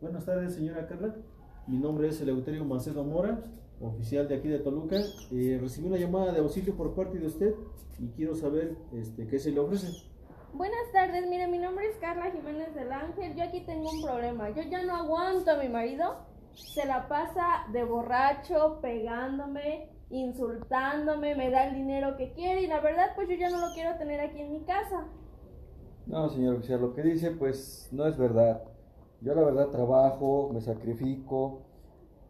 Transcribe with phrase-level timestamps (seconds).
[0.00, 1.14] Buenas tardes, señora Carla.
[1.66, 3.42] Mi nombre es Eleuterio Macedo Mora,
[3.80, 4.96] oficial de aquí de Toluca.
[5.32, 7.54] Eh, recibí una llamada de auxilio por parte de usted
[7.98, 9.88] y quiero saber este, qué se le ofrece.
[10.52, 13.34] Buenas tardes, mire, mi nombre es Carla Jiménez del Ángel.
[13.36, 14.50] Yo aquí tengo un problema.
[14.50, 16.16] Yo ya no aguanto a mi marido.
[16.52, 22.80] Se la pasa de borracho, pegándome, insultándome, me da el dinero que quiere y la
[22.80, 25.06] verdad pues yo ya no lo quiero tener aquí en mi casa.
[26.06, 28.75] No, señor oficial, lo que dice pues no es verdad.
[29.26, 31.58] Yo la verdad trabajo, me sacrifico,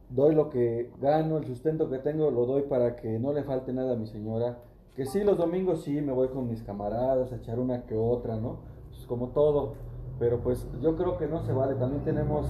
[0.08, 3.74] doy lo que gano, el sustento que tengo lo doy para que no le falte
[3.74, 4.56] nada a mi señora.
[4.94, 8.36] Que sí, los domingos sí me voy con mis camaradas a echar una que otra,
[8.36, 8.60] ¿no?
[8.88, 9.74] Pues como todo.
[10.18, 11.74] Pero pues yo creo que no se vale.
[11.74, 12.46] También tenemos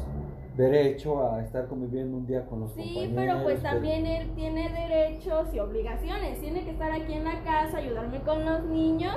[0.56, 3.14] derecho a estar conviviendo un día con los Sí, compañeros.
[3.16, 6.38] pero pues que- también él tiene derechos y obligaciones.
[6.40, 9.16] Tiene que estar aquí en la casa, ayudarme con los niños.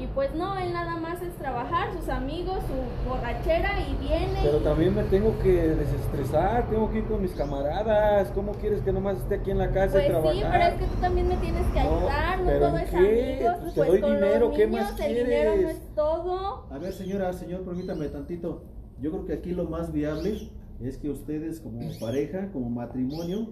[0.00, 4.40] Y pues no, él nada más es trabajar, sus amigos, su borrachera y viene.
[4.42, 8.30] Pero y- también me tengo que desestresar, tengo que ir con mis camaradas.
[8.30, 10.34] ¿Cómo quieres que nomás esté aquí en la casa Pues y trabajar?
[10.34, 12.90] sí, pero es que tú también me tienes que No, ayudar, no, ¿pero todo es
[12.90, 12.96] qué?
[12.96, 15.76] amigos, Pues pues, te doy con dinero, los ¿qué niños más el dinero no quieres?
[15.76, 16.66] es todo.
[16.70, 18.62] A ver, señora, señor, permítame tantito.
[19.02, 23.48] Yo creo que aquí lo más viable es que ustedes como pareja, como matrimonio,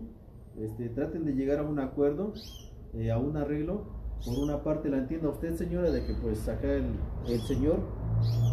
[0.58, 2.32] este, traten de llegar a un acuerdo,
[2.94, 3.97] eh, a un arreglo.
[4.24, 6.86] Por una parte la entiendo a usted, señora, de que pues acá el,
[7.28, 7.80] el señor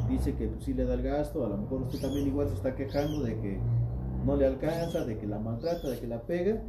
[0.10, 2.56] dice que pues, sí le da el gasto, a lo mejor usted también igual se
[2.56, 3.60] está quejando de que
[4.26, 6.62] no le alcanza, de que la maltrata, de que la pega.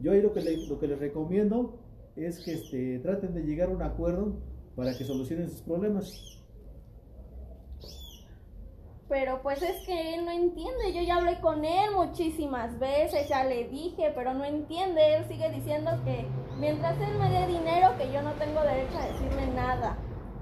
[0.00, 1.78] Yo ahí lo que, le, lo que les recomiendo
[2.16, 4.34] es que este, traten de llegar a un acuerdo
[4.76, 6.41] para que solucionen sus problemas.
[9.12, 13.44] Pero pues es que él no entiende, yo ya hablé con él muchísimas veces, ya
[13.44, 16.24] le dije, pero no entiende, él sigue diciendo que
[16.58, 19.98] mientras él me dé dinero, que yo no tengo derecho a decirle nada.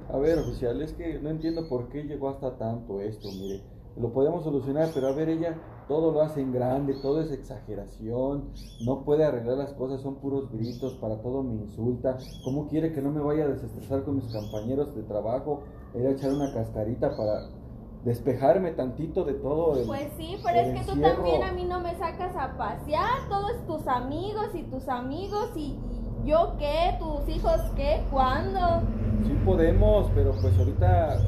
[0.08, 3.60] A ver, oficial, es que no entiendo por qué llegó hasta tanto esto, mire.
[3.96, 8.52] Lo podemos solucionar, pero a ver, ella todo lo hace en grande, todo es exageración,
[8.86, 12.18] no puede arreglar las cosas, son puros gritos, para todo me insulta.
[12.44, 15.64] ¿Cómo quiere que no me vaya a desestresar con mis compañeros de trabajo?
[15.92, 17.59] Ir a echar una cascarita para
[18.04, 21.14] despejarme tantito de todo el, Pues sí, pero es que tú encierro.
[21.16, 25.78] también a mí no me sacas a pasear, todos tus amigos y tus amigos y,
[26.24, 28.58] y yo qué, tus hijos qué, ¿cuándo?
[29.26, 31.18] Sí podemos, pero pues ahorita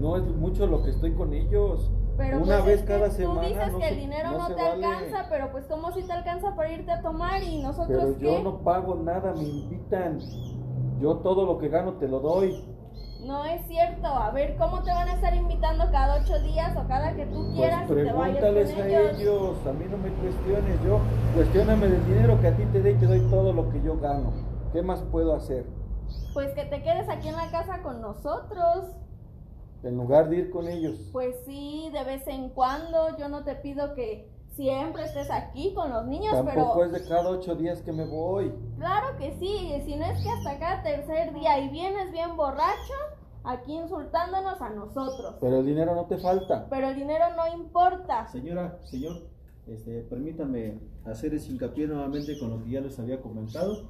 [0.00, 1.90] no es mucho lo que estoy con ellos.
[2.16, 4.30] Pero Una pues vez es que cada tú semana dices no que se- el dinero
[4.32, 4.84] no te vale.
[4.86, 8.24] alcanza, pero pues como si te alcanza para irte a tomar y nosotros Pero qué?
[8.24, 10.18] yo no pago nada, me invitan.
[11.00, 12.62] Yo todo lo que gano te lo doy.
[13.24, 14.06] No es cierto.
[14.06, 17.44] A ver, ¿cómo te van a estar invitando cada ocho días o cada que tú
[17.44, 19.20] Pues quieras te con pregúntales a ellos?
[19.20, 19.66] ellos.
[19.66, 20.82] A mí no me cuestiones.
[20.82, 21.00] Yo,
[21.34, 23.98] cuestióname del dinero que a ti te dé y te doy todo lo que yo
[23.98, 24.32] gano.
[24.72, 25.66] ¿Qué más puedo hacer?
[26.34, 28.96] Pues que te quedes aquí en la casa con nosotros.
[29.82, 30.98] En lugar de ir con ellos.
[31.12, 33.16] Pues sí, de vez en cuando.
[33.18, 37.08] Yo no te pido que siempre estés aquí con los niños, Tampoco pero es de
[37.08, 38.52] cada ocho días que me voy.
[38.78, 39.72] claro que sí.
[39.84, 42.94] Si no es que hasta cada tercer día y vienes bien borracho,
[43.44, 45.36] aquí insultándonos a nosotros.
[45.40, 46.66] Pero el dinero no te falta.
[46.68, 48.28] Pero el dinero no importa.
[48.28, 49.22] Señora, señor,
[49.66, 53.88] este, permítame hacer ese hincapié nuevamente con lo que ya les había comentado.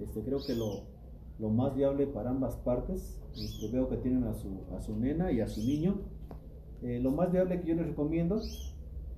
[0.00, 0.84] Este, creo que lo,
[1.38, 5.30] lo más viable para ambas partes, este, veo que tienen a su, a su nena
[5.30, 6.00] y a su niño.
[6.82, 8.40] Eh, lo más viable que yo les recomiendo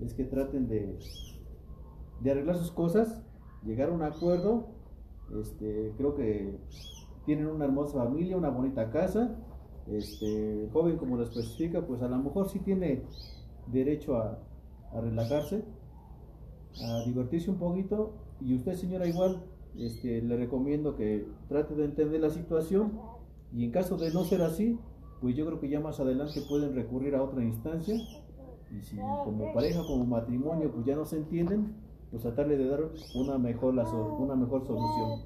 [0.05, 0.99] es que traten de,
[2.21, 3.23] de arreglar sus cosas,
[3.65, 4.69] llegar a un acuerdo.
[5.41, 6.59] Este, creo que
[7.25, 9.37] tienen una hermosa familia, una bonita casa.
[9.87, 13.03] Este, el joven, como lo especifica, pues a lo mejor sí tiene
[13.67, 14.39] derecho a,
[14.93, 15.65] a relajarse,
[16.85, 18.15] a divertirse un poquito.
[18.41, 19.43] Y usted, señora, igual,
[19.77, 22.93] este, le recomiendo que trate de entender la situación.
[23.53, 24.79] Y en caso de no ser así,
[25.21, 27.95] pues yo creo que ya más adelante pueden recurrir a otra instancia.
[28.77, 31.75] Y si como pareja, como matrimonio, pues ya no se entienden,
[32.11, 32.81] pues tratarle de dar
[33.15, 35.21] una mejor, la so- una mejor solución.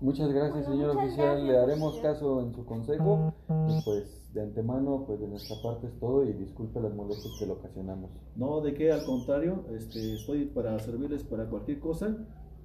[0.00, 1.26] Muchas gracias, Bueno, señor muchas oficial.
[1.26, 3.34] gracias, Le haremos caso en su consejo.
[3.68, 7.46] Y pues de antemano, pues de nuestra parte es todo y disculpe las molestias que
[7.46, 8.10] le ocasionamos.
[8.36, 12.16] No, de qué, al contrario, este, estoy para servirles para cualquier cosa.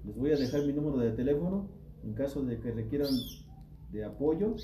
[0.06, 1.68] Les voy a dejar mi número de teléfono
[2.04, 3.10] en caso de que requieran
[3.92, 4.56] de apoyo.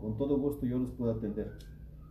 [0.00, 1.52] Con todo gusto yo los puedo atender.